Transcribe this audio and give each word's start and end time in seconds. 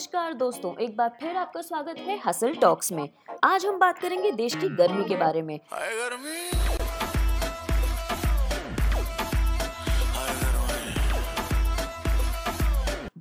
नमस्कार 0.00 0.34
दोस्तों, 0.34 0.72
एक 0.80 0.96
बार 0.96 1.08
फिर 1.20 1.36
आपका 1.36 1.60
स्वागत 1.60 1.98
है 1.98 2.18
हसल 2.26 2.54
टॉक्स 2.54 2.90
में। 2.92 3.08
आज 3.44 3.66
हम 3.66 3.78
बात 3.78 3.98
करेंगे 3.98 4.30
देश 4.32 4.54
की 4.54 4.68
गर्मी 4.76 5.04
के 5.04 5.16
बारे 5.16 5.42
में। 5.42 5.58
गर्मी। 5.72 6.59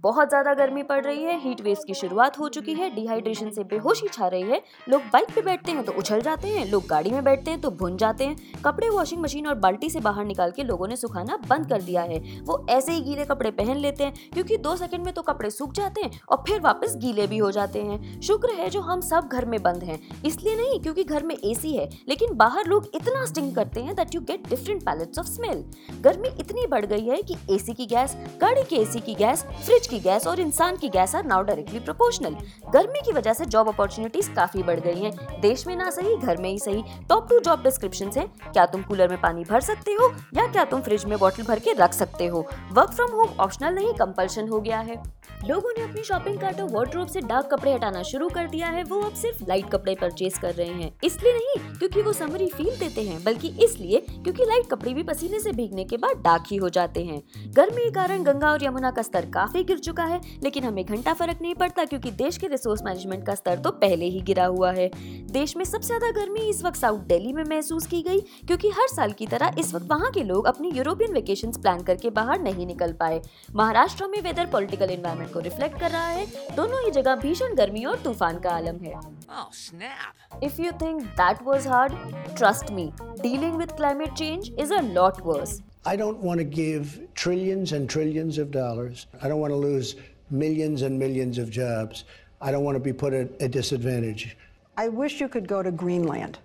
बहुत 0.04 0.29
ज़्यादा 0.29 0.54
गर्मी 0.54 0.81
पड़ 0.84 1.00
रही 1.04 1.23
है 1.23 1.38
हीट 1.39 1.61
वेव 1.61 1.77
की 1.88 1.93
शुरुआत 1.93 2.38
हो 2.39 2.47
चुकी 2.50 2.73
है 2.73 2.89
डिहाइड्रेशन 2.89 3.50
से 3.52 3.63
बेहोशी 3.63 4.07
छा 4.07 4.27
रही 4.27 4.41
है। 4.41 4.61
लोग 4.89 5.02
बाइक 5.14 5.33
पे 5.36 5.41
बैठते 5.41 5.71
हैं 5.71 5.83
तो 5.86 5.91
उछल 5.91 6.21
जाते 6.21 6.47
हैं, 6.47 6.65
लोग 6.71 6.86
गाड़ी 6.88 7.09
में 7.11 7.23
बैठते 7.23 7.52
हैं 7.52 7.59
तो 7.61 7.70
भुन 7.71 7.97
जाते 7.97 8.25
हैं। 8.25 8.61
कपड़े 8.65 8.89
वॉशिंग 8.89 9.21
मशीन 9.21 9.47
और 9.47 9.55
बाल्टी 9.57 9.89
से 9.89 10.00
बाहर 10.00 10.25
निकाल 10.25 10.51
के 10.51 10.64
लोगों 10.64 10.88
ने 10.88 10.96
सुखाना 10.96 11.38
बंद 11.50 11.68
कर 11.70 11.82
दिया 11.82 12.01
है। 12.04 12.20
वो 12.41 12.65
ऐसे 12.69 12.91
ही 12.91 13.01
गीले 13.01 13.25
कपड़े 13.25 13.51
पहन 13.51 13.77
लेते 13.77 14.04
हैं, 14.04 14.14
क्योंकि 14.33 14.57
दो 14.60 14.75
सेकंड 14.75 15.05
में 15.05 15.14
तो 15.14 15.21
कपड़े 15.21 15.50
सूख 15.50 15.74
जाते 15.74 16.02
हैं 16.02 16.19
और 16.29 16.43
फिर 16.47 16.61
वापस 16.61 16.96
गीले 16.97 17.27
भी 17.27 17.38
हो 17.38 17.52
जाते 17.52 17.82
हैं। 17.82 18.21
शुक्र 18.21 18.54
है 18.54 18.69
जो 18.69 18.82
हम 18.82 19.02
सब 19.02 19.27
घर 19.27 19.46
में 19.46 19.61
बंद 19.63 19.83
हैं। 19.83 20.00
इसलिए 20.24 20.55
नहीं, 20.55 20.79
क्योंकि 20.79 21.04
घर 21.04 21.24
में 21.24 21.36
एसी 21.36 21.75
है, 21.75 21.89
लेकिन 22.10 22.36
बाहर 22.38 22.68
लोग 22.68 22.89
इतना 22.96 23.25
स्टिंग 23.25 23.54
करते 23.55 23.82
हैं 23.82 23.96
that 23.96 24.16
you 24.16 24.21
get 24.21 24.47
different 24.50 24.83
palettes 24.83 25.19
of 25.19 25.27
smell 25.27 25.63
गर्मी 26.02 26.29
इतनी 26.39 26.68
बढ़ 26.68 26.86
गई 26.86 27.05
है 27.05 27.21
कि 27.24 27.38
एसी 27.52 27.74
की 27.74 27.86
गैस 27.88 28.18
गाड़ी 28.41 28.63
के 28.63 28.75
एसी 28.77 29.00
की 29.02 29.16
गैस 29.16 29.43
फ्रिज 29.55 29.88
की 29.89 30.00
गैस 30.00 30.28
और 30.28 30.39
इंसान 30.39 30.75
की 30.78 30.89
gas 30.89 31.16
are 31.16 31.25
now 31.25 31.43
directly 31.43 31.79
proportional 31.79 32.36
गर्मी 32.73 33.02
की 33.06 33.11
वजह 33.11 33.34
से 33.34 33.45
जॉब 33.45 33.67
अपॉर्चुनिटीज़ 33.67 34.31
काफ़ी 34.31 34.64
बढ़ 34.64 34.80
गई 34.80 35.00
हैं। 35.00 35.42
देश 35.42 35.66
में 35.67 35.75
ना 35.75 35.89
सही, 35.89 36.16
घर 36.17 36.38
में 36.38 36.50
ही 36.50 36.59
सही। 36.59 36.84
टॉप 37.09 37.28
टू 37.30 37.39
जॉब 37.39 37.64
डिस्क्रिप्शन 37.64 38.11
है। 38.17 38.25
क्या 38.44 38.66
तुम 38.66 38.81
कूलर 38.81 39.09
में 39.09 39.22
पानी 39.22 39.44
भर 39.44 39.61
सकते 39.61 39.92
हो 39.92 40.11
या 40.36 40.47
क्या 40.47 40.66
तुम 40.66 40.81
फ्रिज 40.81 41.06
में 41.06 41.17
बॉटल 41.20 41.44
भर 41.44 41.59
के 41.59 41.73
रख 41.73 41.94
सकते 41.94 42.28
हो? 42.28 42.45
वर्क 42.72 42.92
फ्रॉम 42.92 43.11
होम 43.11 43.30
ऑप्शनल 43.39 43.73
नहीं 43.75 43.94
कंपल्शन 43.94 44.47
हो 44.47 44.59
गया 44.61 44.80
है। 44.80 45.02
लोगों 45.47 45.69
ने 45.77 45.83
अपनी 45.83 46.03
शॉपिंग 46.03 46.38
कार्ट 46.39 46.59
और 46.61 46.69
वार्डरोब 46.69 47.08
से 47.08 47.22
डार्क 47.22 47.45
कपड़े 47.52 47.73
हटाना 47.73 48.02
शुरू 48.03 48.27
कर 48.30 48.47
दिया 48.47 48.67
है। 48.67 48.83
वो 48.83 48.99
अब 49.02 49.13
सिर्फ़ 49.16 49.44
लाइट 49.49 49.69
कपड़े 49.72 49.95
परचेज 49.95 50.38
कर 50.38 50.53
रहे 50.53 50.67
हैं। 50.69 50.91
इसलिए 51.03 51.33
नहीं, 51.33 51.77
क्योंकि 51.77 52.02
वो 52.02 52.13
समरी 52.13 52.47
फील 52.47 52.75
देते 52.80 53.02
हैं, 53.02 53.23
बल्कि 53.23 53.47
इसलिए 53.63 54.00
क्योंकि 54.00 54.45
लाइट 54.45 54.69
कपड़े 54.72 54.94
भी 54.94 55.03
पसीने 55.03 55.39
से 55.39 55.52
भीगने 55.52 55.83
के 55.83 55.97
बाद 55.97 56.22
डार्क 56.23 56.44
ही 56.52 56.57
हो 56.57 56.69
जाते 56.69 57.03
हैं। 57.05 57.22
गर्मी 57.55 57.83
के 57.83 57.91
कारण 57.91 58.23
गंगा 58.23 58.52
और 58.52 58.63
यमुना 58.63 58.91
का 58.91 59.02
स्तर 59.02 59.25
काफ़ी 59.33 59.63
गिर 59.63 59.80
चुका 59.80 60.03
है, 60.03 60.19
लेकिन 60.44 60.63
हमें 60.63 60.83
घंटा 60.85 61.13
फ़र्क 61.13 61.41
नहीं 61.41 61.55
पड़ता, 61.55 61.85
क्योंकि 61.85 62.11
देश 62.13 62.38
के 62.38 62.47
रिसोर्स 62.47 62.83
मैनेजमेंट 62.85 63.25
का 63.25 63.35
स्तर 63.35 63.59
तो 63.59 63.72
पहले 63.77 64.05
ही 64.05 64.22
गिरा 64.22 64.45
हुआ 64.47 64.72
है। 64.72 64.89
देश 65.31 65.55
में 65.57 65.66
सबसे 65.66 65.88
ज़्यादा 65.88 66.11
गर्मी 66.11 66.47
इस 66.50 66.63
वक्त 66.63 66.77
साउथ 66.77 67.00
दिल्ली 67.07 67.33
में 67.33 67.44
महसूस 67.45 67.88
की 67.88 68.02
गई, 68.02 68.19
क्योंकि 68.47 68.69
हर 68.72 68.88
साल 68.88 69.11
की 69.11 69.27
तरह 69.27 69.55
इस 69.59 69.73
वक्त 69.73 69.88
वहाँ 69.89 70.11
के 70.11 70.23
लोग 70.23 70.45
अपनी 70.47 70.72
यूरोपियन 70.72 71.13
वेकेशन 71.13 71.52
प्लान 71.52 71.83
करके 71.83 72.09
बाहर 72.11 72.41
नहीं 72.41 72.67
निकल 72.67 72.94
पाए। 72.94 73.22
महाराष्ट्र 73.55 74.07
में 74.07 74.22
वेदर 74.22 74.45
पोलिटिकल 74.45 74.67
पॉलिटिकल 74.80 74.89
एनवायरमेंट 75.19 75.33
को 75.33 75.41
रिफ्लेक्ट 75.48 75.78
कर 75.80 75.91
रहा 75.91 76.06
है 76.06 76.27
दोनों 76.56 76.84
ही 76.84 76.91
जगह 77.00 77.16
भीषण 77.27 77.55
गर्मी 77.60 77.84
और 77.92 77.98
तूफान 78.05 78.38
का 78.47 78.50
आलम 78.60 78.78
है 78.86 78.94
Oh 79.36 79.47
snap! 79.60 80.42
If 80.48 80.58
you 80.64 80.72
think 80.83 81.06
that 81.20 81.44
was 81.50 81.64
hard, 81.74 81.94
trust 82.41 82.72
me, 82.78 82.84
dealing 83.22 83.56
with 83.62 83.77
climate 83.77 84.14
change 84.22 84.50
is 84.64 84.74
a 84.80 84.83
lot 84.98 85.22
worse. 85.30 85.55
I 85.86 85.97
don't 85.97 86.20
want 86.28 86.38
to 86.38 86.44
give 86.44 86.92
trillions 87.14 87.72
and 87.78 87.91
trillions 87.94 88.38
of 88.38 88.50
dollars. 88.50 89.06
I 89.22 89.28
don't 89.28 89.41
want 89.41 89.52
to 89.52 89.62
lose 89.64 89.97
millions 90.30 90.83
and 90.83 90.98
millions 90.98 91.38
of 91.38 91.50
jobs. 91.50 92.05
I 92.41 92.50
don't 92.52 92.64
want 92.64 92.77
to 92.77 92.80
be 92.80 92.92
put 92.92 93.12
at 93.12 93.28
a 93.41 93.48
disadvantage. 93.48 94.36
I 94.77 94.88
wish 94.88 95.20
you 95.20 95.28
could 95.28 95.47
go 95.48 95.62
to 95.62 95.70
Greenland. 95.70 96.38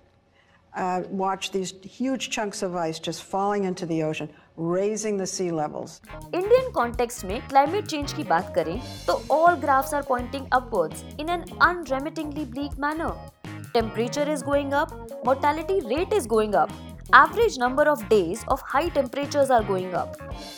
Uh, 0.76 1.02
watch 1.10 1.52
these 1.52 1.74
huge 1.84 2.30
chunks 2.30 2.62
of 2.62 2.76
ice 2.76 3.00
just 3.00 3.24
falling 3.24 3.64
into 3.64 3.86
the 3.86 4.04
ocean, 4.04 4.30
raising 4.58 5.18
the 5.18 5.28
sea 5.32 5.50
levels. 5.60 6.00
Indian 6.36 6.72
context 6.76 7.26
में 7.26 7.40
climate 7.48 7.86
change 7.86 8.14
की 8.14 8.24
बात 8.34 8.54
करें 8.56 8.80
तो 9.08 9.22
all 9.32 9.56
graphs 9.62 9.94
are 9.94 10.02
pointing 10.10 10.46
upwards 10.54 11.04
in 11.20 11.30
an 11.30 11.44
unremittingly 11.62 12.46
bleak 12.46 12.80
manner 12.80 13.72
temperature 13.74 14.30
is 14.32 14.44
going 14.44 14.74
up 14.74 14.94
mortality 15.26 15.80
rate 15.96 16.14
is 16.14 16.28
going 16.28 16.54
up 16.64 16.70
average 17.18 17.58
number 17.58 17.84
of 17.90 18.08
days 18.10 18.42
of 18.48 18.62
high 18.62 18.88
temperatures 18.90 19.50
are 19.50 19.64
going 19.64 19.94
up. 19.96 20.18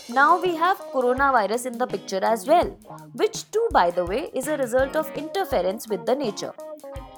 Now 0.10 0.42
we 0.42 0.56
have 0.56 0.78
coronavirus 0.94 1.66
in 1.68 1.78
the 1.78 1.88
picture 1.88 2.20
as 2.24 2.46
well, 2.46 2.78
which 3.14 3.50
too 3.52 3.68
by 3.72 3.90
the 3.92 4.06
way 4.06 4.30
is 4.34 4.48
a 4.48 4.58
result 4.58 4.96
of 4.96 5.10
interference 5.16 5.88
with 5.88 6.06
the 6.06 6.16
nature. 6.16 6.54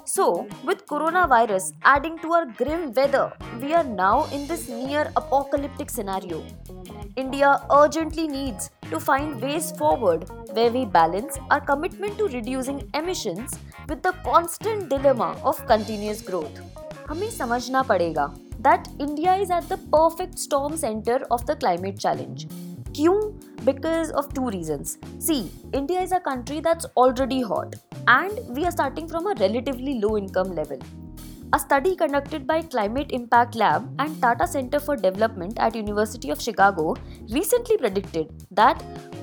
So, 0.08 0.46
with 0.64 0.86
coronavirus 0.86 1.72
adding 1.82 2.18
to 2.18 2.32
our 2.32 2.46
grim 2.46 2.92
weather, 2.92 3.32
we 3.60 3.72
are 3.72 3.84
now 3.84 4.26
in 4.32 4.46
this 4.46 4.68
near 4.68 5.10
apocalyptic 5.16 5.88
scenario. 5.88 6.44
India 7.16 7.60
urgently 7.70 8.26
needs 8.28 8.70
to 8.90 9.00
find 9.00 9.40
ways 9.40 9.70
forward 9.72 10.28
where 10.52 10.70
we 10.70 10.84
balance 10.84 11.38
our 11.50 11.60
commitment 11.60 12.18
to 12.18 12.28
reducing 12.28 12.90
emissions 12.92 13.58
with 13.88 14.02
the 14.02 14.12
constant 14.24 14.88
dilemma 14.88 15.36
of 15.42 15.64
continuous 15.66 16.20
growth. 16.20 16.60
हमें 17.08 17.30
समझना 17.30 17.82
पड़ेगा 17.82 18.34
that 18.66 18.88
India 18.98 19.34
is 19.36 19.50
at 19.50 19.68
the 19.68 19.78
perfect 19.94 20.38
storm 20.38 20.76
center 20.76 21.18
of 21.30 21.46
the 21.46 21.56
climate 21.56 21.98
challenge. 21.98 22.46
क्यों? 22.96 23.16
Because 23.64 24.10
of 24.10 24.32
two 24.34 24.48
reasons. 24.48 24.98
See, 25.18 25.50
India 25.72 26.00
is 26.00 26.12
a 26.12 26.20
country 26.20 26.60
that's 26.60 26.86
already 26.96 27.42
hot 27.42 27.76
and 28.07 28.39
we 28.55 28.65
are 28.65 28.71
starting 28.71 29.07
from 29.07 29.27
a 29.27 29.35
relatively 29.39 29.99
low 29.99 30.17
income 30.17 30.55
level. 30.55 30.79
A 31.51 31.57
study 31.57 31.95
conducted 31.95 32.45
by 32.45 32.61
Climate 32.61 33.11
Impact 33.11 33.55
Lab 33.55 33.89
and 33.97 34.21
Tata 34.21 34.45
Center 34.45 34.79
for 34.79 34.95
Development 34.95 35.57
at 35.57 35.75
University 35.75 36.29
of 36.29 36.39
Chicago 36.39 36.95
recently 37.29 37.75
predicted 37.77 38.29
that 38.51 38.77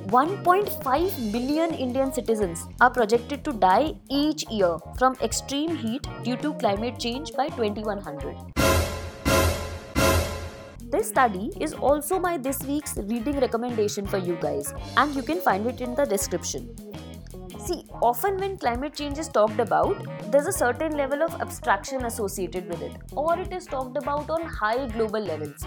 1.5 0.08 1.32
million 1.32 1.72
Indian 1.72 2.12
citizens 2.12 2.66
are 2.80 2.90
projected 2.90 3.44
to 3.44 3.52
die 3.52 3.94
each 4.10 4.44
year 4.50 4.76
from 4.98 5.16
extreme 5.22 5.76
heat 5.76 6.06
due 6.24 6.36
to 6.38 6.52
climate 6.54 6.98
change 6.98 7.32
by 7.34 7.48
2100. 7.48 8.36
This 10.90 11.08
study 11.08 11.50
is 11.60 11.74
also 11.74 12.18
my 12.18 12.38
this 12.38 12.60
week's 12.62 12.96
reading 12.96 13.40
recommendation 13.40 14.06
for 14.06 14.18
you 14.18 14.36
guys, 14.40 14.72
and 14.96 15.14
you 15.14 15.22
can 15.22 15.40
find 15.40 15.66
it 15.66 15.80
in 15.80 15.94
the 15.94 16.04
description. 16.04 16.74
See, 17.66 17.84
often 18.00 18.36
when 18.38 18.56
climate 18.58 18.94
change 18.94 19.18
is 19.18 19.28
talked 19.28 19.58
about, 19.58 19.96
there's 20.30 20.46
a 20.46 20.52
certain 20.52 20.96
level 20.96 21.22
of 21.22 21.34
abstraction 21.40 22.04
associated 22.04 22.68
with 22.68 22.80
it, 22.80 22.92
or 23.12 23.36
it 23.40 23.52
is 23.52 23.66
talked 23.66 23.96
about 23.96 24.30
on 24.30 24.44
high 24.58 24.86
global 24.86 25.24
levels. 25.30 25.64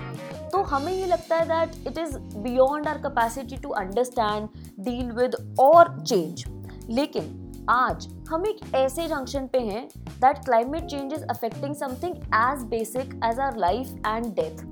तो 0.51 0.61
हमें 0.69 0.91
ये 0.93 1.05
लगता 1.05 1.35
है 1.35 1.47
that 1.47 1.75
it 1.91 1.97
is 2.03 2.15
beyond 2.45 2.87
our 2.87 3.01
capacity 3.05 3.57
to 3.65 3.73
understand, 3.81 4.47
deal 4.85 5.09
with 5.17 5.35
or 5.65 5.83
change. 6.11 6.45
लेकिन 6.89 7.65
आज 7.69 8.07
हम 8.29 8.45
एक 8.47 8.59
ऐसे 8.75 9.07
जंक्शन 9.07 9.47
पे 9.47 9.59
हैं 9.59 9.87
that 10.21 10.39
climate 10.45 10.87
change 10.93 11.17
is 11.17 11.27
affecting 11.35 11.75
something 11.81 12.15
as 12.43 12.63
basic 12.75 13.13
as 13.31 13.43
our 13.47 13.59
life 13.65 13.91
and 14.13 14.33
death. 14.39 14.63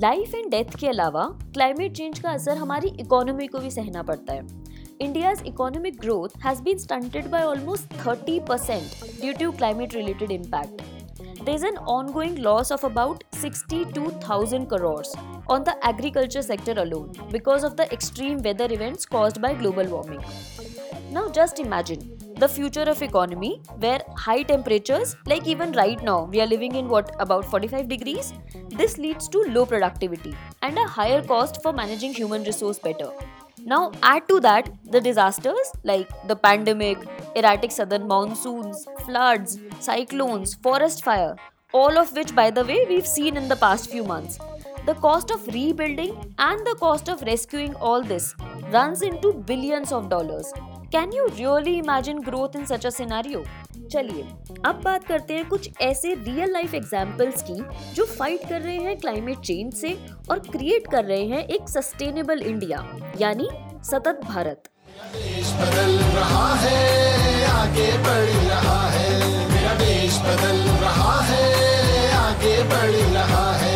Life 0.00 0.34
and 0.34 0.50
death 0.50 0.76
के 0.80 0.88
अलावा 0.88 1.24
क्लाइमेट 1.54 1.96
चेंज 1.96 2.18
का 2.18 2.30
असर 2.30 2.56
हमारी 2.56 2.88
इकोनॉमी 3.00 3.46
को 3.46 3.58
भी 3.58 3.70
सहना 3.70 4.02
पड़ता 4.02 4.32
है 4.32 4.61
India's 5.02 5.42
economic 5.44 5.96
growth 6.00 6.34
has 6.40 6.60
been 6.60 6.78
stunted 6.78 7.28
by 7.28 7.42
almost 7.42 7.88
30% 7.88 9.20
due 9.20 9.34
to 9.34 9.50
climate 9.54 9.94
related 9.94 10.30
impact. 10.30 10.82
There's 11.44 11.64
an 11.64 11.76
ongoing 11.94 12.36
loss 12.40 12.70
of 12.70 12.84
about 12.84 13.24
62,000 13.32 14.66
crores 14.66 15.12
on 15.48 15.64
the 15.64 15.74
agriculture 15.84 16.42
sector 16.42 16.74
alone 16.76 17.10
because 17.32 17.64
of 17.64 17.76
the 17.76 17.92
extreme 17.92 18.38
weather 18.42 18.68
events 18.70 19.04
caused 19.04 19.42
by 19.42 19.54
global 19.54 19.84
warming. 19.86 20.22
Now 21.10 21.28
just 21.28 21.58
imagine 21.58 22.16
the 22.36 22.48
future 22.48 22.88
of 22.94 23.02
economy 23.02 23.60
where 23.80 24.00
high 24.16 24.44
temperatures 24.44 25.16
like 25.26 25.48
even 25.48 25.72
right 25.72 26.00
now 26.02 26.24
we 26.26 26.40
are 26.40 26.46
living 26.46 26.76
in 26.76 26.88
what 26.88 27.14
about 27.18 27.44
45 27.44 27.88
degrees 27.88 28.32
this 28.70 28.98
leads 28.98 29.28
to 29.28 29.44
low 29.50 29.66
productivity 29.66 30.34
and 30.62 30.78
a 30.78 30.86
higher 30.86 31.22
cost 31.22 31.62
for 31.62 31.72
managing 31.72 32.14
human 32.14 32.42
resource 32.44 32.78
better 32.78 33.10
now, 33.64 33.92
add 34.02 34.28
to 34.28 34.40
that 34.40 34.70
the 34.84 35.00
disasters 35.00 35.72
like 35.84 36.08
the 36.26 36.34
pandemic, 36.34 36.98
erratic 37.36 37.70
southern 37.70 38.08
monsoons, 38.08 38.86
floods, 39.04 39.58
cyclones, 39.78 40.54
forest 40.54 41.04
fire, 41.04 41.36
all 41.72 41.96
of 41.96 42.12
which, 42.12 42.34
by 42.34 42.50
the 42.50 42.64
way, 42.64 42.84
we've 42.88 43.06
seen 43.06 43.36
in 43.36 43.48
the 43.48 43.56
past 43.56 43.90
few 43.90 44.02
months. 44.04 44.38
The 44.84 44.94
cost 44.94 45.30
of 45.30 45.46
rebuilding 45.46 46.34
and 46.38 46.66
the 46.66 46.76
cost 46.80 47.08
of 47.08 47.22
rescuing 47.22 47.74
all 47.76 48.02
this 48.02 48.34
runs 48.70 49.02
into 49.02 49.32
billions 49.32 49.92
of 49.92 50.08
dollars. 50.08 50.52
Can 50.90 51.12
you 51.12 51.28
really 51.38 51.78
imagine 51.78 52.20
growth 52.20 52.56
in 52.56 52.66
such 52.66 52.84
a 52.84 52.90
scenario? 52.90 53.44
चलिए 53.92 54.24
अब 54.66 54.80
बात 54.84 55.04
करते 55.04 55.34
हैं 55.34 55.48
कुछ 55.48 55.68
ऐसे 55.82 56.14
real 56.14 56.52
life 56.52 56.74
examples 56.74 57.42
की 57.50 57.60
जो 57.94 58.04
fight 58.08 58.48
कर 58.48 58.60
रहे 58.60 58.76
हैं 58.78 58.96
क्लाइमेट 58.98 59.40
चेंज 59.40 59.72
से 59.74 59.96
और 60.30 60.38
क्रिएट 60.50 60.86
कर 60.90 61.04
रहे 61.04 61.24
हैं 61.26 61.46
एक 61.56 61.68
सस्टेनेबल 61.68 62.42
इंडिया 62.42 62.84
यानी 63.20 63.48
सतत 63.90 64.20
भारत 64.24 64.68
देश 65.12 65.52
बदल 65.54 65.92
रहा 66.14 66.54
है 66.56 67.44
आगे 67.50 67.90
बढ़ 68.06 68.30
रहा 68.48 68.80
है 68.90 69.10
मेरा 69.52 69.74
देश 69.78 70.18
बदल 70.26 70.58
रहा 70.82 71.14
है 71.30 72.10
आगे 72.16 72.56
बढ़ 72.72 72.96
रहा 73.14 73.46
है 73.54 73.70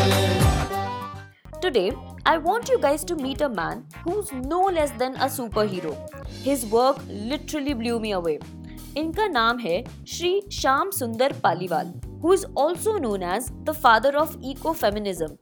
Today, 1.60 1.90
I 2.26 2.36
want 2.38 2.68
you 2.68 2.78
guys 2.78 3.04
to 3.04 3.16
meet 3.16 3.40
a 3.40 3.48
man 3.50 3.82
who's 4.04 4.32
no 4.44 4.60
less 4.70 4.92
than 5.00 5.16
a 5.16 5.28
superhero. 5.30 5.94
His 6.42 6.64
work 6.66 7.00
literally 7.32 7.74
blew 7.74 7.98
me 7.98 8.12
away. 8.12 8.38
इनका 8.96 9.26
नाम 9.28 9.58
है 9.58 9.84
Shri 10.08 10.40
Shyam 10.52 10.90
Sundar 10.90 11.32
Paliwal 11.32 11.92
who 12.22 12.32
is 12.34 12.44
also 12.58 12.96
known 12.98 13.22
as 13.22 13.50
the 13.64 13.70
father 13.72 14.16
of 14.16 14.36
ecofeminism 14.72 15.36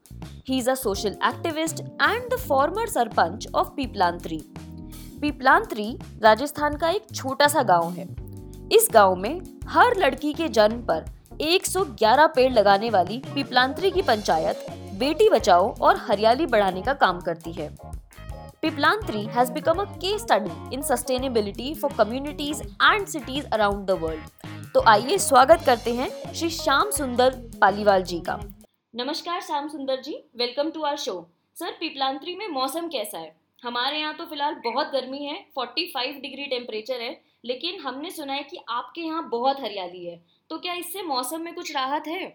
he 0.49 0.59
is 0.59 0.71
a 0.71 0.75
social 0.75 1.17
activist 1.25 1.81
and 1.81 2.29
the 2.31 2.39
former 2.39 2.87
sarpanch 2.87 3.47
of 3.55 3.69
Piplantri 3.69 4.39
Piplantri 5.21 5.87
Rajasthan 6.23 6.77
का 6.77 6.89
एक 6.89 7.07
छोटा 7.15 7.49
सा 7.49 7.63
गाँव 7.63 7.91
है। 7.91 8.09
इस 8.73 8.89
गाँव 8.93 9.15
में 9.17 9.41
हर 9.69 9.97
लड़की 9.97 10.33
के 10.33 10.49
जन्म 10.49 10.83
पर 10.91 11.05
111 11.43 12.29
पेड़ 12.29 12.53
लगाने 12.53 12.91
वाली 12.91 13.23
पीपलांत्री 13.35 13.91
की 13.91 14.03
पंचायत 14.03 14.67
बेटी 14.99 15.29
बचाओ 15.29 15.75
और 15.81 15.97
हरियाली 15.97 16.47
बढ़ाने 16.47 16.83
का 16.83 16.93
काम 16.95 17.21
करती 17.21 17.53
है। 17.53 17.69
Piplantri 18.65 19.29
has 19.29 19.51
become 19.51 19.81
a 19.81 19.85
case 20.03 20.23
study 20.23 20.51
in 20.73 20.81
sustainability 20.81 21.79
for 21.79 21.91
communities 21.91 22.63
and 22.81 23.07
cities 23.07 23.45
around 23.53 23.83
the 23.87 23.97
world. 23.97 24.31
तो 24.75 24.83
आइए 24.91 25.19
स्वागत 25.25 25.65
करते 25.67 25.93
हैं 25.95 26.09
श्री 26.35 26.49
श्याम 26.51 26.91
सुंदर 26.91 27.35
पालीवाल 27.61 28.03
जी 28.03 28.19
का। 28.29 28.39
नमस्कार 28.95 29.41
Shyam 29.41 29.69
Sundar 29.69 30.01
ji 30.03 30.15
welcome 30.37 30.71
to 30.71 30.83
our 30.83 30.97
show 31.05 31.17
sir 31.57 31.77
Piplantri 31.81 32.35
में 32.37 32.47
मौसम 32.49 32.89
कैसा 32.95 33.19
है? 33.19 33.35
हमारे 33.63 33.99
यहाँ 33.99 34.15
तो 34.17 34.27
फ़िलहाल 34.27 34.55
बहुत 34.65 34.91
गर्मी 34.93 35.23
है 35.25 35.37
45 35.59 36.21
डिग्री 36.23 36.47
टेम्परेचर 36.55 37.03
है 37.03 37.13
लेकिन 37.45 37.81
हमने 37.81 38.11
सुना 38.11 38.33
है 38.33 38.43
कि 38.51 38.65
आपके 38.71 39.01
यहाँ 39.01 39.29
बहुत 39.31 39.61
हरियाली 39.61 40.05
है। 40.07 40.17
तो 40.51 40.59
क्या 40.59 40.75
इससे 40.81 41.03
मौसम 41.13 41.45
में 41.45 41.55
कुछ 41.55 41.75
राहत 41.75 42.09
है? 42.09 42.27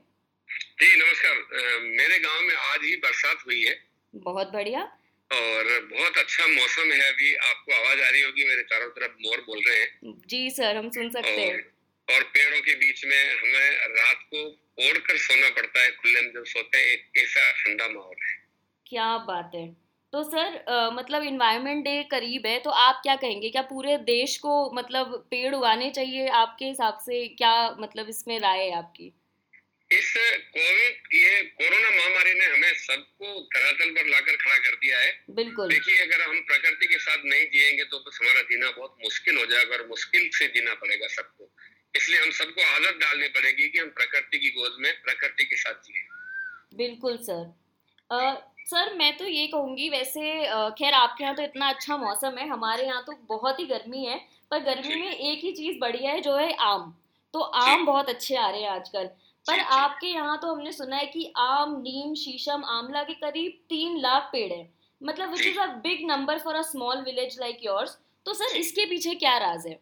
जी 0.80 0.96
नमस्कार। 1.04 1.44
मेरे 1.90 2.20
गाँव 2.20 2.48
में 2.48 2.56
आज 2.56 2.80
ही 2.84 2.96
बरसात 3.08 3.46
हुई 3.48 3.62
है। 3.66 3.78
बहुत 4.14 4.54
बढ़िया। 4.54 4.90
और 5.32 5.90
बहुत 5.94 6.18
अच्छा 6.18 6.48
मौसम 6.48 6.92
है 6.92 7.10
अभी। 7.14 7.36
आपको 7.36 7.74
आवाज़ 7.74 8.02
आ 8.02 8.10
रही 8.10 8.22
होगी 8.22 8.44
मेरे 8.44 8.62
चारों 8.62 8.90
तरफ़ 8.90 9.12
मोर 9.12 9.38
बोल 9.38 9.62
रहे 9.68 9.80
हैं। 9.80 10.22
जी 10.28 10.50
सर 10.50 10.78
हम 10.78 10.90
सुन 10.90 11.10
सकते 11.10 11.30
हैं। 11.30 11.54
और, 11.54 12.16
और 12.16 12.24
पेड़ों 12.24 12.62
के 12.62 12.76
बीच 12.76 13.06
में 13.06 13.36
हमें 13.36 13.78
रात 13.78 14.20
को 14.34 14.48
ओढ़ 14.90 14.98
कर 14.98 15.18
सोना 15.18 15.50
पड़ता 15.50 15.82
है 15.82 15.92
खुले 15.92 16.22
में 16.22 16.32
जब 16.34 16.46
सोते 16.46 16.78
हैं 16.78 16.86
एक 16.86 17.12
ऐसा 17.18 17.52
ठंडा 17.52 17.88
माहौल 17.88 18.16
है। 18.30 18.50
क्या 18.88 19.18
बात 19.18 19.52
है। 19.56 19.90
तो 20.14 20.24
सर 20.24 20.66
आ, 20.70 20.90
मतलब 20.90 21.24
इन्वायरमेंट 21.24 21.84
डे 21.84 22.04
करीब 22.04 22.46
है 22.46 22.60
तो 22.60 22.70
आप 22.70 23.00
क्या 23.04 23.16
कहेंगे? 23.16 23.50
क्या 23.50 23.62
पूरे 23.62 23.98
देश 23.98 24.38
को 24.38 24.72
मतलब 24.72 25.28
पेड़ 25.32 25.56
उगाने 25.56 25.90
चाहिए? 25.90 26.28
आपके 26.28 26.66
हिसाब 26.66 26.98
से 26.98 27.28
क्या 27.28 27.76
मतलब 27.80 28.10
इसमें 28.10 28.40
राय 28.40 28.60
है 28.60 28.72
आपकी? 28.72 29.19
इस 29.92 30.14
कोविड 30.56 31.14
ये 31.14 31.42
कोरोना 31.52 31.90
महामारी 31.90 32.34
ने 32.34 32.46
हमें 32.46 32.74
सबको 32.80 33.30
धरातल 33.54 33.92
पर 33.92 34.08
लाकर 34.08 34.36
खड़ा 34.36 34.58
कर 34.58 34.76
दिया 34.76 35.00
है। 35.00 35.12
बिल्कुल। 35.30 35.70
देखिए 35.70 35.96
अगर 35.98 36.22
हम 36.22 36.40
प्रकृति 36.42 36.88
के 36.88 36.98
साथ 36.98 37.26
नहीं 37.26 37.46
जिएँगे 37.54 37.84
तो 37.84 38.00
बस 38.00 38.20
हमारा 38.22 38.42
जीना 38.42 38.70
बहुत 38.72 38.96
मुश्किल 39.04 39.38
हो 39.38 39.46
जाएगा 39.46 39.76
और 39.76 39.88
मुश्किल 39.88 40.30
से 40.34 40.48
जीना 40.48 40.74
पड़ेगा 40.74 41.08
सबको। 41.08 41.50
इसलिए 41.96 42.20
हम 42.22 42.32
सबको 42.32 42.68
आदत 42.76 43.00
डालनी 43.00 43.28
पड़ेगी 43.30 43.68
कि 43.70 43.80
हम 43.80 43.90
प्रकृति 43.90 44.40
की 44.40 44.50
गोद 44.50 44.76
में 44.80 44.92
प्रकृति 45.04 45.46
के 45.46 45.56
साथ 45.56 45.82
जिए। 45.86 46.06
बिल्कुल 46.78 47.18
सर। 47.22 47.42
आ, 48.10 48.34
सर 48.66 48.94
मैं 48.96 49.16
तो 49.18 49.28
ये 49.28 49.48
कहूँगी 49.48 49.90
वैसे 49.90 50.22
खैर 50.80 50.94
आपके 50.94 51.24
यहाँ 51.24 51.36
तो 51.36 51.44
इतना 51.44 51.70
अच्छा 51.70 51.98
मौसम 51.98 52.38
है। 52.38 52.48
हमारे 52.48 52.84
यहाँ 52.84 53.04
तो 53.08 53.14
बहुत 53.30 53.60
ही 53.60 53.66
गर्मी 53.66 54.06
है 54.06 54.18
पर 54.52 54.60
गर्मी 54.66 54.96
में 54.96 55.12
एक 55.12 55.44
ही 55.44 55.52
चीज़ 55.52 55.80
बढ़िया 55.80 56.12
है 56.12 56.22
जो 56.22 56.36
है 56.36 56.54
आम। 56.66 56.94
तो 57.34 57.40
आम 57.40 57.86
बहुत 57.86 58.10
अच्छे 58.10 58.36
आ 58.36 58.50
रहे 58.50 58.62
हैं 58.62 58.70
आजकल। 58.70 59.10
पर 59.46 59.60
आपके 59.74 60.08
यहाँ 60.08 60.38
तो 60.42 60.54
हमने 60.54 60.72
सुना 60.72 60.96
है 60.96 61.06
कि 61.08 61.32
आम 61.40 61.76
नीम 61.82 62.14
शीशम 62.16 62.64
आमला 62.70 63.04
के 63.04 63.14
करीब 63.22 63.52
तीन 63.70 64.00
लाख 64.02 64.30
पेड़ 64.32 64.52
है। 64.52 64.64
मतलब 65.02 65.32
which 65.32 65.46
is 65.46 65.60
a 65.60 65.66
big 65.84 66.06
number 66.08 66.40
for 66.40 66.56
a 66.56 66.62
small 66.70 67.02
village 67.04 67.38
like 67.40 67.60
yours 67.64 67.98
तो 68.26 68.34
सर 68.34 68.56
इसके 68.58 68.86
पीछे 68.86 69.14
क्या 69.16 69.38
राज 69.38 69.68
है? 69.68 69.74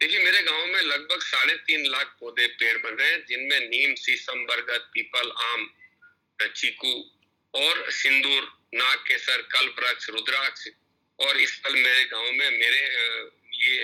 देखिए 0.00 0.24
मेरे 0.24 0.42
गाँव 0.42 0.66
में 0.66 0.80
लगभग 0.82 1.20
साढ़े 1.22 1.54
तीन 1.66 1.86
लाख 1.90 2.16
पौधे 2.20 2.46
पेड़ 2.58 2.76
बन 2.78 2.94
रहे 2.94 3.10
हैं 3.10 3.24
जिनमें 3.28 3.60
नीम 3.60 3.94
शीशम 4.02 4.44
बरगद 4.46 4.90
पीपल 4.94 5.30
आम 5.44 5.68
चीकू 6.38 6.92
और 7.54 7.90
सिंदूर 7.92 8.42
नाग 8.74 8.98
केसर 9.06 9.42
कल्पवृक्ष 9.52 10.08
रुद्राक्ष 10.10 10.68
और 11.18 11.40
इस 11.40 11.60
फल 11.62 11.74
मेरे 11.74 12.04
गाँव 12.12 12.32
में 12.32 12.50
मेरे 12.50 12.82
ये 13.60 13.80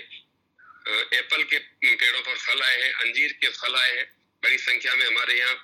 एप्पल 1.18 1.42
के 1.42 1.58
पेड़ों 1.58 2.20
पर 2.20 2.36
फल 2.36 2.62
आए 2.62 2.82
हैं 2.82 2.92
अंजीर 2.94 3.32
के 3.40 3.48
फल 3.50 3.74
आए 3.76 3.96
हैं। 3.96 4.06
बड़ी 4.44 4.58
संख्या 4.58 4.94
में 4.94 5.06
हमारे 5.06 5.38
यहाँ 5.38 5.54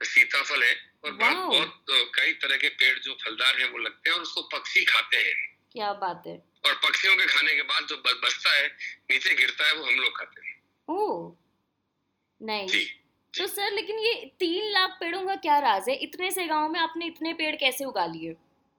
सीताफल 0.00 0.62
है 0.62 0.74
और 1.04 1.12
बहुत 1.14 1.86
कई 2.14 2.32
तरह 2.42 2.56
के 2.56 2.68
पेड़ 2.80 2.98
जो 2.98 3.16
फलदार 3.24 3.58
है 3.60 3.68
वो 3.68 3.78
लगते 3.78 4.10
हैं 4.10 4.16
और 4.16 4.22
उसको 4.22 4.42
पक्षी 4.52 4.84
खाते 4.84 5.16
हैं। 5.16 5.34
क्या 5.72 5.92
बात 6.00 6.22
है। 6.26 6.36
और 6.66 6.74
पक्षियों 6.84 7.16
के 7.16 7.26
खाने 7.26 7.54
के 7.56 7.62
बाद 7.64 7.86
जो 7.86 7.96
बचता 7.98 8.54
है 8.54 8.66
नीचे 9.10 9.34
गिरता 9.34 9.66
है 9.66 9.74
वो 9.74 9.84
हम 9.84 9.94
लोग 9.96 10.18
खाते 10.18 10.46
हैं। 10.46 10.56
ओह 10.88 11.36
नहीं 12.40 12.84
तो 13.34 13.46
सर 13.46 13.72
लेकिन 13.72 13.98
ये 13.98 14.14
तीन 14.40 14.70
लाख 14.72 14.96
पेड़ों 15.00 15.26
का 15.26 15.34
क्या 15.42 15.58
राज 15.60 15.88
है? 15.88 15.94
इतने 15.96 16.30
से 16.30 16.46
गाँव 16.46 16.68
में 16.68 16.78
आपने 16.80 17.06
इतने 17.06 17.32
पेड़ 17.34 17.54
कैसे 17.56 17.84
उगा 17.84 18.06
लिए 18.06 18.32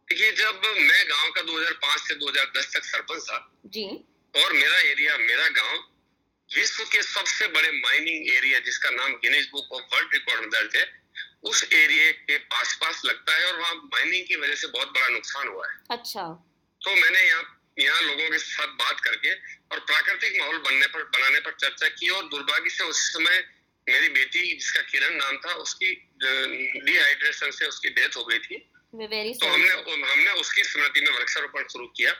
देखिए 0.07 0.31
जब 0.31 0.61
मैं 0.65 1.03
गाँव 1.09 1.29
का 1.31 1.41
2005 1.41 2.07
से 2.07 2.15
2010 2.15 2.73
तक 2.73 2.83
सरपंच 2.85 3.23
था 3.23 3.37
जी। 3.67 3.85
और 4.33 4.53
मेरा 4.53 4.79
एरिया 4.81 5.17
मेरा 5.17 5.47
गाँव 5.51 5.77
विश्व 6.51 6.83
के 6.83 7.01
सबसे 7.03 7.47
बड़े 7.47 7.71
माइनिंग 7.71 8.29
एरिया 8.29 8.59
जिसका 8.59 8.89
नाम 8.89 9.11
Guinness 9.23 9.47
book 9.51 9.71
of 9.73 9.83
world 9.93 10.13
record 10.13 10.41
में 10.41 10.49
दर्ज 10.49 10.75
है 10.75 10.85
उस 11.49 11.63
एरिया 11.73 12.11
के 12.11 12.37
पास 12.53 12.73
पास 12.81 13.01
लगता 13.05 13.35
है 13.35 13.45
और 13.51 13.59
वहाँ 13.59 13.75
माइनिंग 13.75 14.25
की 14.27 14.35
वजह 14.35 14.55
से 14.55 14.67
बहुत 14.67 14.89
बड़ा 14.89 15.07
नुकसान 15.07 15.47
हुआ 15.47 15.67
है। 15.67 15.77
अच्छा। 15.91 16.23
तो 16.81 16.95
मैंने 16.95 17.23
यहाँ 17.27 17.57
यहाँ 17.79 18.01
लोगों 18.01 18.29
के 18.29 18.37
साथ 18.37 18.67
बात 18.79 18.99
करके 18.99 19.31
और 19.71 19.79
प्राकृतिक 19.79 20.37
माहौल 20.39 20.57
बनने 20.57 20.87
पर 20.87 21.03
बनाने 21.15 21.39
पर 21.39 21.55
चर्चा 21.61 21.87
की 21.87 22.09
और 22.09 22.23
दुर्भाग्य 22.29 22.69
से 22.69 22.83
उस 22.83 22.99
समय 23.13 23.43
मेरी 23.87 24.09
बेटी 24.09 24.41
जिसका 24.53 24.81
किरण 24.91 25.15
नाम 25.15 25.37
था 25.45 25.53
उसकी 25.63 25.93
डिहाइड्रेशन 26.21 27.51
से 27.51 27.67
उसकी 27.67 27.89
डेथ 27.89 28.17
हो 28.17 28.23
गई 28.25 28.39
थी। 28.39 28.57
तो 29.33 29.47
हमने 29.47 29.69
हमने 30.11 30.31
उसकी 30.39 30.63
स्मृति 30.63 31.01
में 31.01 31.11
वृक्षारोपण 31.11 31.67
शुरू 31.73 31.87
किया 31.97 32.13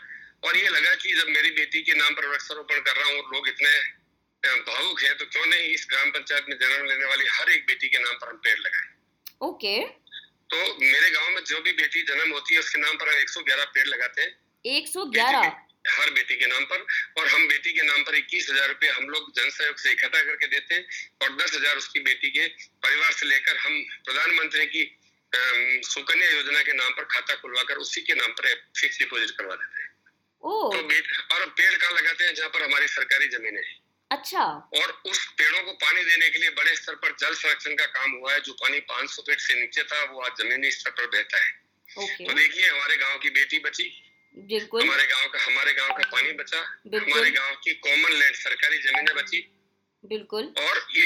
और 0.43 0.57
ये 0.57 0.69
लगा 0.69 0.93
कि 0.95 1.13
जब 1.15 1.27
मेरी 1.29 1.51
बेटी 1.57 1.81
के 1.81 1.93
नाम 1.93 2.13
पर 2.13 2.27
वृक्षारोपण 2.27 2.79
कर 2.79 2.95
रहा 2.95 3.09
हूँ 3.09 3.19
लोग 3.33 3.47
इतने 3.47 3.73
भावुक 4.43 5.01
है 5.01 5.13
तो 5.13 5.25
क्यों 5.25 5.45
नहीं 5.45 5.69
इस 5.69 5.85
ग्राम 5.89 6.09
पंचायत 6.09 6.45
में 6.49 6.57
जन्म 6.57 6.85
लेने 6.85 7.05
वाली 7.05 7.25
हर 7.31 7.49
एक 7.49 7.65
बेटी 7.65 7.87
के 7.87 7.97
नाम 7.97 8.13
पर 8.13 8.29
हम 8.29 8.37
पेड़ 8.37 8.59
लगाए? 8.59 8.87
ओके। 9.41 9.79
तो 10.49 10.57
मेरे 10.79 11.09
गाँव 11.09 11.29
में 11.29 11.43
जो 11.43 11.59
भी 11.61 11.71
बेटी 11.71 12.01
जन्म 12.01 12.31
होती 12.31 12.53
है 12.53 12.59
उसके 12.59 12.79
नाम 12.79 12.95
पर 12.95 13.09
हम 13.09 13.15
111 13.17 13.65
पेड़ 13.65 13.87
लगाते 13.87 14.21
हैं। 14.21 14.31
111 14.65 15.51
हर 15.89 16.09
बेटी 16.09 16.35
के 16.35 16.45
नाम 16.45 16.63
पर। 16.63 16.85
और 17.17 17.27
हम 17.27 17.47
बेटी 17.47 17.73
के 17.73 17.81
नाम 17.81 18.03
पर 18.03 18.15
इक्कीस 18.15 18.49
हज़ार 18.49 18.67
रूपए 18.67 18.87
हम 18.87 19.09
लोग 19.09 19.31
जन 19.35 19.49
सहयोग 19.49 19.77
से 19.77 19.91
इकट्ठा 19.91 20.21
करके 20.21 20.47
देते 20.47 20.75
हैं 20.75 20.85
और 21.21 21.35
दस 21.35 21.55
हज़ार 21.55 21.77
उसकी 21.77 21.99
बेटी 21.99 22.29
के 22.29 22.47
परिवार 22.83 23.11
से 23.11 23.25
लेकर 23.25 23.57
हम 23.57 23.81
प्रधानमंत्री 24.05 24.65
की 24.65 24.83
सुकन्या 25.85 26.29
योजना 26.29 26.61
के 26.61 26.73
नाम 26.73 26.91
पर 26.91 27.03
खाता 27.03 27.35
खुलवाकर 27.35 27.77
उसी 27.77 28.01
के 28.01 28.13
नाम 28.13 28.31
पर 28.31 28.53
फिक्स 28.79 28.99
डिपोजिट 28.99 29.31
करवा 29.31 29.55
देते 29.55 29.81
हैं। 29.81 29.89
तो 30.71 30.77
और 31.35 31.45
पेड़ 31.49 31.75
का 31.75 31.89
लगाते 31.89 32.23
हैं? 32.25 32.33
जहाँ 32.35 32.49
पर 32.49 32.63
हमारी 32.63 32.87
सरकारी 32.87 33.27
जमीनें 33.27 33.61
हैं। 33.61 33.80
अच्छा। 34.11 34.43
और 34.79 34.91
उस 35.05 35.25
पेड़ों 35.37 35.61
को 35.63 35.71
पानी 35.83 36.03
देने 36.03 36.29
के 36.29 36.39
लिए 36.39 36.49
बड़े 36.49 36.75
स्तर 36.75 36.95
पर 36.95 37.15
जल 37.19 37.33
संरक्षण 37.33 37.75
का 37.75 37.85
काम 37.97 38.11
हुआ 38.11 38.33
है। 38.33 38.39
जो 38.41 38.53
पानी 38.53 38.79
500 38.89 39.21
फीट 39.21 39.39
से 39.39 39.59
नीचे 39.61 39.83
था 39.83 40.03
वो 40.03 40.21
आज 40.21 40.31
जमीनी 40.39 40.71
स्तर 40.71 40.91
पर 40.91 41.07
बहता 41.07 41.37
है। 41.37 41.51
okay. 41.97 42.27
तो 42.27 42.33
देखिए 42.33 42.69
हमारे 42.69 42.97
गाँव 42.97 43.17
की 43.19 43.29
बेटी 43.29 43.59
बची। 43.59 43.87
बिल्कुल। 44.37 44.81
हमारे 44.81 45.05
गाँव 45.07 45.27
का 45.27 45.39
हमारे 45.45 45.73
गाँव 45.73 45.89
का 45.89 46.09
पानी 46.11 46.31
बचा। 46.33 46.59
हमारे 46.87 47.31
गाँव 47.31 47.55
की 47.63 47.73
कॉमन 47.87 48.11
लैंड 48.11 48.35
सरकारी 48.35 48.77
जमीनें 48.77 49.15
बची। 49.15 49.41
बिल्कुल। 50.03 50.53
और 50.59 50.85
ये 50.97 51.03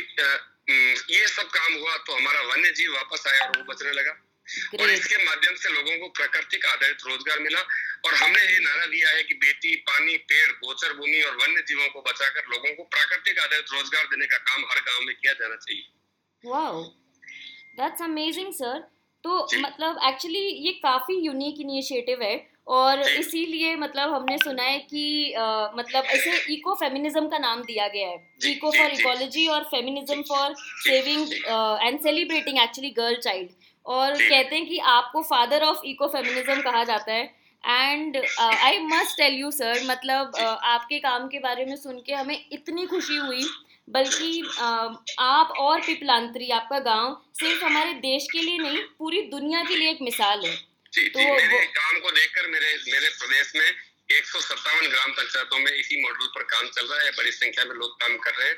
ये 1.12 1.28
सब 1.28 1.50
काम 1.50 1.74
हुआ 1.74 1.98
तो 1.98 2.14
हमारा 2.14 2.42
वन्य 2.42 2.70
जीव 2.72 2.94
वापस 2.94 3.28
आया 3.28 3.46
और 3.46 3.58
वो 3.58 3.64
बचने 3.64 3.92
लगा। 3.92 4.12
और 4.80 4.90
इसके 4.90 5.18
माध्यम 5.26 5.56
से 5.56 5.70
लोगों 5.70 5.98
को 6.00 6.08
प्राकृतिक 6.18 6.66
आधारित 6.66 7.06
रोज़गार 7.08 7.40
मिला 7.42 7.60
और 8.06 8.14
हमने 8.16 8.42
ये 8.44 8.60
नारा 8.62 8.86
दिया 8.88 9.10
है 9.10 9.24
कि 9.24 9.34
बेटी 9.44 9.76
पानी 9.90 10.18
पेड़ 10.32 10.52
गोचर 10.56 10.94
भूमि 10.98 11.22
और 11.22 11.36
वन्य 11.38 11.64
जीवों 11.68 11.88
को 11.90 12.02
बचाकर 12.02 12.52
लोगों 12.52 12.74
को 12.74 12.84
प्राकृतिक 12.86 13.40
आधारित 13.40 13.74
रोज़गार 13.74 14.04
देने 14.08 14.26
का 14.26 14.38
काम 14.50 14.66
हर 14.72 14.82
गाँव 14.82 15.06
में 15.06 15.16
किया 15.16 15.34
जाना 15.36 15.56
चाहिए। 15.58 15.84
वाओ 16.44 16.84
दैट्स 17.78 18.02
अमेजिंग 18.02 18.52
सर 18.56 18.84
तो 19.24 19.46
मतलब 19.60 20.00
एक्चुअली 20.08 20.44
ये 20.66 20.72
काफ़ी 20.82 21.16
यूनिक 21.20 21.62
इनिशिएटिव 21.62 22.22
है 22.24 22.36
और 22.76 23.00
इसीलिए 23.02 23.76
मतलब 23.78 24.14
हमने 24.14 24.38
सुना 24.38 24.64
है 24.64 24.78
कि 24.82 25.34
आ, 25.34 25.72
मतलब 25.76 26.06
ऐसे 26.06 26.38
इको 26.54 26.74
फेमिनिज्म 26.76 27.28
का 27.30 27.38
नाम 27.40 27.62
दिया 27.64 27.88
गया 27.88 28.08
है। 28.08 28.52
इको 28.52 28.72
फॉर 28.72 28.92
इकोलॉजी 28.92 29.48
और 29.48 29.64
feminism 29.72 30.22
for 30.30 30.54
saving 30.84 31.34
and 31.84 32.00
celebrating 32.04 32.60
actually 32.64 32.90
girl 32.98 33.16
child 33.22 33.50
और 33.86 34.14
कहते 34.14 34.56
हैं 34.56 34.66
कि 34.66 34.78
आपको 34.90 35.22
फादर 35.24 35.64
ऑफ़ 35.64 35.86
इको 35.86 36.08
फेमिनिज्म 36.08 36.62
कहा 36.62 36.84
जाता 36.84 37.14
है। 37.14 37.24
And 37.64 38.18
I 38.40 38.80
must 38.80 39.18
tell 39.18 39.34
you 39.34 39.52
sir 39.52 39.84
मतलब 39.86 40.32
uh, 40.32 40.58
आपके 40.66 41.00
काम 41.00 41.28
के 41.28 41.40
बारे 41.40 41.66
में 41.66 41.76
सुन 41.76 42.00
के 42.00 42.14
हमें 42.14 42.46
इतनी 42.52 42.86
खुशी 42.86 43.16
हुई 43.18 43.46
बल्कि 43.88 44.42
uh, 44.42 44.96
आप 45.20 45.54
और 45.60 45.82
पिपलांतरी 45.82 46.50
आपका 46.52 46.80
गाँव 46.82 47.18
सिर्फ़ 47.40 47.64
हमारे 47.66 47.94
देश 48.04 48.28
के 48.32 48.42
लिए 48.42 48.58
नहीं 48.58 48.84
पूरी 49.00 49.22
दुनिया 49.32 49.64
के 49.64 49.76
लिए 49.76 49.90
एक 49.90 50.02
मिसाल 50.02 50.46
है। 50.46 50.56
जी, 50.94 51.08
तो 51.10 51.20
जी, 51.20 51.26
मेरे 51.26 51.66
काम 51.66 52.00
को 52.00 52.12
देखकर 52.12 52.48
मेरे 52.48 52.76
मेरे 52.92 53.10
प्रदेश 53.10 53.52
में 53.56 53.66
एक 54.10 54.26
सौ 54.26 54.40
सत्तावन 54.40 54.88
ग्राम 54.88 55.12
पंचायतों 55.12 55.60
में 55.60 55.72
इसी 55.72 56.02
मॉडल 56.04 56.26
पर 56.36 56.44
काम 56.44 56.68
चल 56.68 56.86
रहा 56.86 57.00
है 57.04 57.12
बड़ी 57.12 57.32
संख्या 57.32 57.66
में 57.66 57.76
लोग 57.76 57.96
काम 58.02 58.18
कर 58.18 58.32
रहे 58.32 58.48
हैं। 58.48 58.58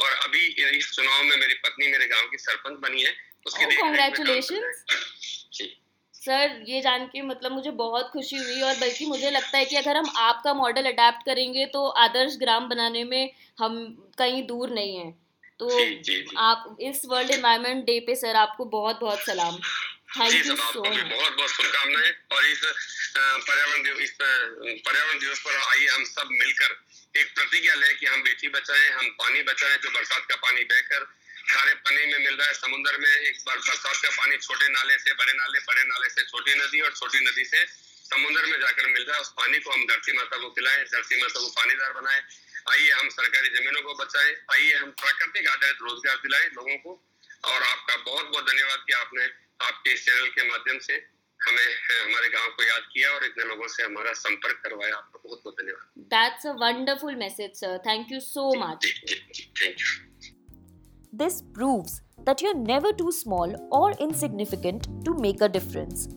और 0.00 0.12
अभी 0.24 0.46
इस 0.78 0.90
चुनाव 0.92 1.22
में 1.22 1.36
मेरी 1.36 1.54
पत्नी 1.64 1.88
मेरे 1.88 2.06
गाँव 2.06 2.26
की 2.30 2.38
सरपंच 2.38 2.78
बनी 2.80 3.02
है। 3.02 3.12
जी 5.52 5.76
सर 6.14 6.64
ये 6.68 6.80
जान 6.80 7.06
के 7.06 7.22
मतलब 7.22 7.52
मुझे 7.52 7.70
बहुत 7.70 8.10
खुशी 8.12 8.36
हुई 8.36 8.60
और 8.60 8.74
बल्कि 8.74 9.06
मुझे 9.06 9.30
लगता 9.30 9.58
है 9.58 9.64
कि 9.64 9.76
अगर 9.76 9.96
हम 9.96 10.10
आपका 10.16 10.54
मॉडल 10.54 10.86
अडेप्ट 10.86 11.24
करेंगे 11.26 11.66
तो 11.66 11.86
आदर्श 11.88 12.36
ग्राम 12.36 12.68
बनाने 12.68 13.04
में 13.04 13.30
हम 13.60 13.78
कहीं 14.18 14.46
दूर 14.46 14.70
नहीं 14.70 14.96
हैं। 14.96 15.12
तो 15.60 15.70
जी, 15.70 15.94
जी, 15.94 16.14
जी। 16.14 16.36
आप 16.38 16.76
इस 16.80 17.02
वर्ल्ड 17.06 17.30
एनवायरनमेंट 17.30 17.84
डे 17.84 18.00
पे 18.00 18.14
सर 18.14 18.36
आपको 18.36 18.64
बहुत 18.64 19.00
बहुत 19.00 19.18
सलाम 19.18 19.56
थैंक 20.18 20.46
यू 20.46 20.56
सो 20.56 20.80
मच 20.80 21.00
बहुत 21.00 21.32
बहुत 21.32 21.50
शुभकामनाएँ 21.50 22.12
और 22.32 22.44
इस 22.44 22.60
पर्यावरण 23.48 23.82
दिवस 23.82 24.00
इस 24.00 24.12
पर्यावरण 24.80 25.18
दिवस 25.18 25.38
पर 25.38 25.56
आइए 25.56 25.86
हम 25.86 26.04
सब 26.04 26.28
मिलकर 26.30 26.76
एक 27.20 27.34
प्रतिज्ञा 27.34 27.74
लें 27.74 27.96
कि 27.98 28.06
हम 28.06 28.22
बेटी 28.22 28.48
बचाएँ 28.48 28.90
हम 28.90 29.08
पानी 29.22 29.42
बचाएँ 29.42 29.76
जो 29.76 29.90
बरसात 29.90 30.26
का 30.30 30.36
पानी 30.36 30.64
बहकर 30.64 31.06
खारे 31.48 31.74
पानी 31.74 32.06
में 32.06 32.18
मिल 32.18 32.34
रहा 32.34 32.46
है 32.46 32.54
समुद्र 32.54 32.98
में। 32.98 33.10
एक 33.10 33.38
बार 33.46 33.56
बरसात 33.58 33.96
का 33.96 34.10
पानी 34.16 34.36
छोटे 34.38 34.68
नाले 34.68 34.98
से 34.98 35.12
बड़े 35.14 35.32
नाले 35.32 35.60
बड़े 35.68 35.84
नाले 35.84 36.08
से 36.10 36.24
छोटी 36.24 36.54
नदी 36.54 36.80
और 36.80 36.92
छोटी 36.94 37.20
नदी 37.20 37.44
से 37.44 37.64
समुद्र 38.08 38.44
में 38.46 38.58
जाकर 38.60 38.86
मिल 38.88 39.02
रहा 39.02 39.16
है। 39.16 39.20
उस 39.20 39.32
पानी 39.38 39.58
को 39.58 39.70
हम 39.70 39.86
धरती 39.86 40.16
माता 40.16 40.38
को 40.38 40.48
पिलाएँ 40.58 40.84
धरती 40.86 41.20
माता 41.22 41.40
को 41.40 41.48
पानीदार 41.58 41.92
बनाएँ। 41.92 42.22
आइए 42.70 42.90
हम 42.92 43.08
सरकारी 43.10 43.48
जमीनों 43.50 43.82
को 43.82 43.94
बचाएँ। 43.94 44.32
आइए 44.54 44.72
हम 44.74 44.90
प्राकृतिक 45.02 45.48
आधारित 45.48 45.78
रोज़गार 45.82 46.16
दिलाएँ 46.24 46.48
लोगों 46.56 46.76
को। 46.78 46.96
और 47.44 47.62
आपका 47.62 47.96
बहुत 47.96 48.26
बहुत 48.26 48.44
धन्यवाद 48.46 48.84
कि 48.86 48.92
आपने 48.94 49.24
आपके 49.66 49.92
इस 49.92 50.04
चैनल 50.06 50.28
के 50.28 50.48
माध्यम 50.48 50.78
से 50.80 50.94
हमें 51.40 51.68
हमारे 51.90 52.28
गाँव 52.28 52.48
को 52.50 52.62
याद 52.64 52.88
किया 52.92 53.10
और 53.10 53.24
इतने 53.24 53.44
लोगों 53.44 53.68
से 53.68 53.82
हमारा 53.82 54.12
संपर्क 54.20 54.60
करवाया। 54.64 54.96
आपका 54.96 55.20
बहुत 55.24 55.42
बहुत 55.44 55.60
धन्यवाद 55.60 56.04
that's 56.14 56.46
a 56.46 56.52
wonderful 56.64 57.16
message 57.16 57.56
sir 57.60 57.78
thank 57.86 58.12
you 58.12 58.20
so 58.22 58.52
much 58.60 58.86
thank 58.86 59.80
you 59.80 60.07
This 61.18 61.42
proves 61.42 62.00
that 62.26 62.40
you're 62.40 62.54
never 62.54 62.92
too 62.92 63.10
small 63.10 63.52
or 63.72 63.90
insignificant 63.98 64.86
to 65.04 65.14
make 65.14 65.40
a 65.40 65.48
difference. 65.48 66.08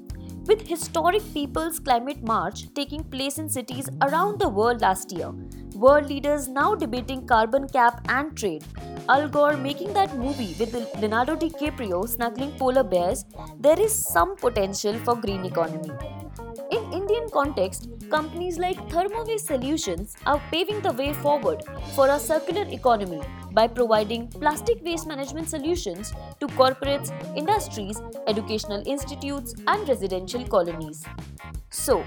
With 0.45 0.67
historic 0.67 1.23
People's 1.33 1.79
Climate 1.79 2.21
March 2.21 2.71
taking 2.75 3.03
place 3.05 3.39
in 3.39 3.49
cities 3.49 3.89
around 4.03 4.39
the 4.39 4.47
world 4.47 4.81
last 4.81 5.11
year, 5.11 5.31
world 5.73 6.07
leaders 6.07 6.47
now 6.47 6.75
debating 6.75 7.25
carbon 7.25 7.67
cap 7.67 8.05
and 8.09 8.37
trade, 8.37 8.63
Al 9.09 9.27
Gore 9.27 9.57
making 9.57 9.91
that 9.93 10.15
movie 10.15 10.55
with 10.59 10.75
Leonardo 10.99 11.35
DiCaprio 11.35 12.07
snuggling 12.07 12.51
polar 12.59 12.83
bears, 12.83 13.25
there 13.59 13.79
is 13.79 13.95
some 13.95 14.35
potential 14.35 14.93
for 14.99 15.15
green 15.15 15.45
economy. 15.45 16.20
In 17.21 17.27
Indian 17.27 17.43
context, 17.43 17.87
companies 18.09 18.57
like 18.57 18.77
Thermowaste 18.89 19.45
Solutions 19.45 20.15
are 20.25 20.41
paving 20.51 20.81
the 20.81 20.91
way 20.93 21.13
forward 21.13 21.61
for 21.93 22.07
a 22.07 22.19
circular 22.19 22.63
economy 22.71 23.21
by 23.51 23.67
providing 23.67 24.27
plastic 24.27 24.83
waste 24.83 25.07
management 25.07 25.47
solutions 25.47 26.13
to 26.39 26.47
corporates, 26.47 27.11
industries, 27.37 28.01
educational 28.27 28.81
institutes, 28.87 29.53
and 29.67 29.87
residential 29.87 30.43
colonies. 30.47 31.05
So, 31.69 32.03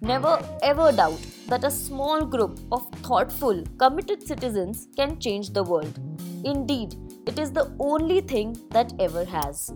never 0.00 0.38
ever 0.62 0.92
doubt 0.92 1.18
that 1.48 1.64
a 1.64 1.70
small 1.70 2.24
group 2.24 2.60
of 2.70 2.88
thoughtful, 3.02 3.64
committed 3.78 4.22
citizens 4.22 4.86
can 4.96 5.18
change 5.18 5.50
the 5.50 5.64
world. 5.64 5.98
Indeed, 6.44 6.94
it 7.26 7.38
is 7.40 7.50
the 7.50 7.74
only 7.80 8.20
thing 8.20 8.56
that 8.70 8.92
ever 9.00 9.24
has. 9.24 9.72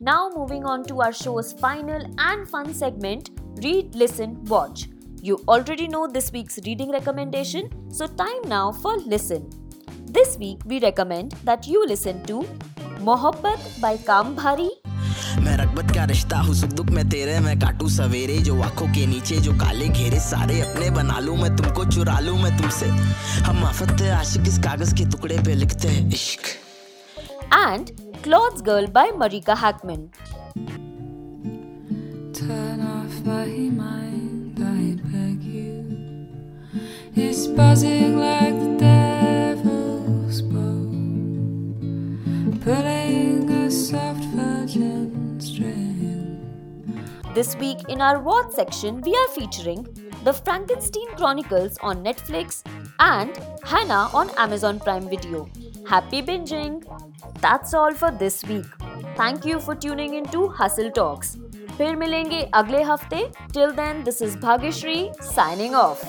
Now, 0.00 0.30
moving 0.34 0.64
on 0.64 0.84
to 0.84 1.00
our 1.00 1.12
show's 1.12 1.52
final 1.52 2.02
and 2.18 2.48
fun 2.48 2.72
segment 2.72 3.30
Read, 3.56 3.94
Listen, 3.94 4.42
Watch. 4.44 4.88
You 5.20 5.38
already 5.46 5.86
know 5.88 6.06
this 6.06 6.32
week's 6.32 6.58
reading 6.66 6.90
recommendation, 6.90 7.68
so 7.90 8.06
time 8.06 8.42
now 8.46 8.72
for 8.72 8.96
Listen. 8.98 9.50
This 10.06 10.38
week, 10.38 10.60
we 10.64 10.80
recommend 10.80 11.32
that 11.44 11.66
you 11.66 11.86
listen 11.86 12.22
to 12.24 12.44
Mohabbat 13.00 13.80
by 13.80 13.96
Kam 13.98 14.34
Bhari, 14.34 14.70
मैं 15.42 15.56
रगबत 15.56 15.90
का 15.94 16.04
रिश्ता 16.04 16.38
हूँ 16.46 16.54
सुख 16.54 16.70
दुख 16.78 16.90
में 16.96 17.08
तेरे 17.08 17.38
मैं 17.40 17.58
काटू 17.60 17.88
सवेरे 17.88 18.38
जो 18.48 18.60
आँखों 18.62 18.86
के 18.94 19.06
नीचे 19.06 19.36
जो 19.46 19.52
काले 19.60 19.88
घेरे 19.88 20.18
सारे 20.20 20.60
अपने 20.60 20.90
बना 20.96 21.18
लूँ 21.18 21.36
मैं 21.36 21.54
तुमको 21.56 21.84
चुरा 21.92 22.18
लूँ 22.20 22.36
मैं 22.42 22.56
तुमसे 22.58 22.86
हम 23.48 23.64
आफत 23.64 24.00
है 24.00 24.10
आशिक 24.18 24.48
इस 24.48 24.58
कागज़ 24.66 24.94
के 24.94 25.04
टुकड़े 25.10 25.38
पे 25.46 25.54
लिखते 25.54 25.88
हैं 25.88 26.08
इश्क 26.08 26.52
and 27.54 27.92
Claude's 28.22 28.62
Girl 28.62 28.86
by 28.86 29.10
Marika 29.10 29.56
Hackman. 29.56 30.10
My 33.24 33.46
mind, 33.46 34.58
I 34.58 34.98
beg 35.08 35.42
you. 35.44 36.28
It's 37.14 37.46
buzzing 37.46 38.18
like 38.18 38.58
the 38.58 38.76
devil's 38.78 40.42
bow, 40.42 40.90
pulling 42.64 43.48
a 43.48 43.70
soft 43.70 44.24
virgin 44.34 45.40
string. 45.40 46.42
This 47.32 47.54
week 47.56 47.78
in 47.88 48.00
our 48.00 48.18
Watch 48.18 48.50
section, 48.54 49.00
we 49.02 49.14
are 49.14 49.28
featuring 49.28 49.86
The 50.24 50.32
Frankenstein 50.32 51.14
Chronicles 51.16 51.78
on 51.80 52.02
Netflix 52.02 52.64
and 52.98 53.38
Hannah 53.62 54.10
on 54.12 54.30
Amazon 54.36 54.80
Prime 54.80 55.08
Video. 55.08 55.48
Happy 55.88 56.22
binging! 56.22 56.82
That's 57.40 57.72
all 57.72 57.94
for 57.94 58.10
this 58.10 58.44
week. 58.46 58.66
Thank 59.16 59.44
you 59.44 59.60
for 59.60 59.76
tuning 59.76 60.14
into 60.14 60.48
Hustle 60.48 60.90
Talks. 60.90 61.38
फिर 61.82 61.96
मिलेंगे 61.96 62.40
अगले 62.54 62.82
हफ़्ते। 62.82 63.24
Till 63.54 63.70
then 63.76 64.02
this 64.04 64.20
is 64.22 64.36
Bhagyashree 64.38 65.08
signing 65.22 65.74
off 65.74 66.04